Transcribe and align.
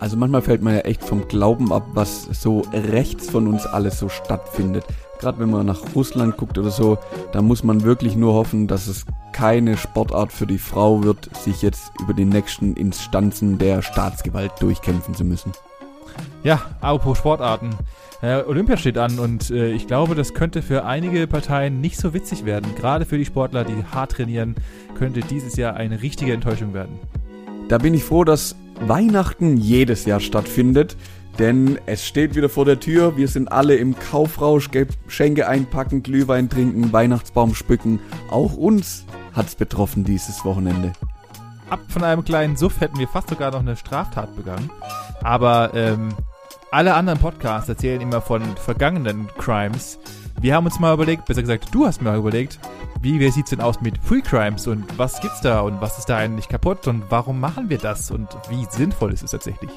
Also 0.00 0.16
manchmal 0.16 0.42
fällt 0.42 0.62
man 0.62 0.74
ja 0.74 0.80
echt 0.80 1.02
vom 1.02 1.26
Glauben 1.28 1.72
ab, 1.72 1.84
was 1.94 2.24
so 2.24 2.62
rechts 2.72 3.28
von 3.30 3.48
uns 3.48 3.66
alles 3.66 3.98
so 3.98 4.08
stattfindet. 4.08 4.84
Gerade 5.18 5.40
wenn 5.40 5.50
man 5.50 5.66
nach 5.66 5.80
Russland 5.96 6.36
guckt 6.36 6.58
oder 6.58 6.70
so, 6.70 6.98
da 7.32 7.42
muss 7.42 7.64
man 7.64 7.82
wirklich 7.82 8.14
nur 8.14 8.34
hoffen, 8.34 8.68
dass 8.68 8.86
es 8.86 9.04
keine 9.32 9.76
Sportart 9.76 10.32
für 10.32 10.46
die 10.46 10.58
Frau 10.58 11.02
wird, 11.02 11.34
sich 11.36 11.62
jetzt 11.62 11.90
über 12.00 12.14
die 12.14 12.24
nächsten 12.24 12.74
Instanzen 12.74 13.58
der 13.58 13.82
Staatsgewalt 13.82 14.52
durchkämpfen 14.60 15.14
zu 15.14 15.24
müssen. 15.24 15.52
Ja, 16.44 16.62
apropos 16.80 17.18
Sportarten. 17.18 17.70
Äh, 18.22 18.42
Olympia 18.42 18.76
steht 18.76 18.98
an 18.98 19.18
und 19.18 19.50
äh, 19.50 19.70
ich 19.70 19.86
glaube, 19.86 20.14
das 20.14 20.34
könnte 20.34 20.62
für 20.62 20.84
einige 20.84 21.26
Parteien 21.26 21.80
nicht 21.80 21.98
so 21.98 22.14
witzig 22.14 22.44
werden. 22.44 22.74
Gerade 22.76 23.04
für 23.04 23.18
die 23.18 23.24
Sportler, 23.24 23.64
die 23.64 23.84
hart 23.92 24.12
trainieren, 24.12 24.56
könnte 24.96 25.20
dieses 25.20 25.56
Jahr 25.56 25.74
eine 25.74 26.02
richtige 26.02 26.32
Enttäuschung 26.32 26.74
werden. 26.74 26.98
Da 27.68 27.78
bin 27.78 27.94
ich 27.94 28.02
froh, 28.02 28.24
dass 28.24 28.56
Weihnachten 28.80 29.56
jedes 29.56 30.04
Jahr 30.04 30.20
stattfindet, 30.20 30.96
denn 31.38 31.78
es 31.86 32.06
steht 32.06 32.34
wieder 32.34 32.48
vor 32.48 32.64
der 32.64 32.80
Tür. 32.80 33.16
Wir 33.16 33.28
sind 33.28 33.50
alle 33.52 33.76
im 33.76 33.98
Kaufrausch, 33.98 34.70
Geschenke 34.70 35.48
einpacken, 35.48 36.02
Glühwein 36.02 36.48
trinken, 36.48 36.92
Weihnachtsbaum 36.92 37.54
spücken. 37.54 38.00
Auch 38.30 38.56
uns 38.56 39.04
hat's 39.32 39.54
betroffen 39.54 40.04
dieses 40.04 40.44
Wochenende. 40.44 40.92
Ab 41.70 41.80
von 41.88 42.02
einem 42.02 42.24
kleinen 42.24 42.56
Suff 42.56 42.80
hätten 42.80 42.98
wir 42.98 43.08
fast 43.08 43.28
sogar 43.28 43.50
noch 43.50 43.60
eine 43.60 43.76
Straftat 43.76 44.34
begangen. 44.36 44.70
Aber 45.22 45.72
ähm, 45.74 46.14
alle 46.70 46.94
anderen 46.94 47.18
Podcasts 47.18 47.68
erzählen 47.68 48.00
immer 48.00 48.20
von 48.20 48.42
vergangenen 48.56 49.28
Crimes. 49.38 49.98
Wir 50.40 50.54
haben 50.54 50.66
uns 50.66 50.78
mal 50.78 50.94
überlegt, 50.94 51.26
besser 51.26 51.42
gesagt, 51.42 51.68
du 51.72 51.86
hast 51.86 52.00
mir 52.00 52.14
überlegt, 52.14 52.58
wie, 53.00 53.20
wie 53.20 53.30
sieht's 53.30 53.50
denn 53.50 53.60
aus 53.60 53.80
mit 53.80 54.02
Pre-Crimes 54.04 54.66
und 54.66 54.84
was 54.98 55.20
gibt's 55.20 55.40
da 55.40 55.60
und 55.60 55.80
was 55.80 55.98
ist 55.98 56.06
da 56.06 56.16
eigentlich 56.16 56.48
kaputt 56.48 56.86
und 56.86 57.04
warum 57.10 57.40
machen 57.40 57.68
wir 57.70 57.78
das 57.78 58.10
und 58.10 58.28
wie 58.48 58.66
sinnvoll 58.70 59.12
ist 59.12 59.22
es 59.22 59.30
tatsächlich? 59.30 59.70